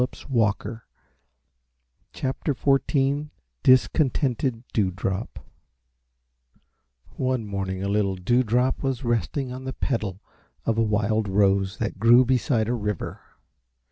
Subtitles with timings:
[0.11, 0.81] DISCONTENTED
[2.11, 3.29] DEWDROP [Illustration:
[3.61, 5.37] Discontented Dewdrop]
[7.17, 10.19] One morning a little Dewdrop was resting on the petal
[10.65, 13.21] of a wild rose that grew beside a river.